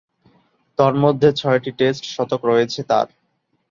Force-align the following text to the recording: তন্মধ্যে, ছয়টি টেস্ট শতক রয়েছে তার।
তন্মধ্যে, 0.79 1.29
ছয়টি 1.31 1.71
টেস্ট 1.79 2.03
শতক 2.15 2.41
রয়েছে 2.45 2.79
তার। 2.83 3.07